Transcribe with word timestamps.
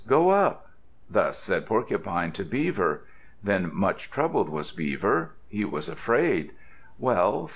Go 0.07 0.31
up!" 0.31 0.71
Thus 1.11 1.37
said 1.37 1.67
Porcupine 1.67 2.31
to 2.31 2.43
Beaver. 2.43 3.03
Then 3.43 3.69
much 3.71 4.09
troubled 4.09 4.49
was 4.49 4.71
Beaver. 4.71 5.33
He 5.47 5.63
was 5.63 5.87
afraid. 5.87 6.53
"Well! 6.97 7.47